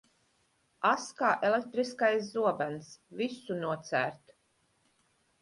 Ass 0.91 1.03
kā 1.19 1.33
elektriskais 1.49 2.31
zobens, 2.39 2.89
visu 3.21 3.59
nocērt. 3.61 4.35